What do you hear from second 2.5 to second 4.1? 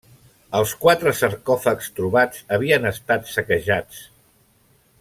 havien estat saquejats.